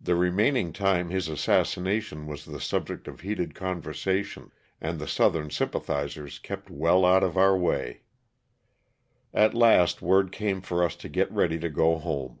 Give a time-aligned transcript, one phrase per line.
[0.00, 6.38] The remaining time his assassination was the subject of heated conversation, and the southern sympathizers
[6.38, 8.02] kept well out of our way.
[9.34, 12.38] At last word came for us to get ready to go home.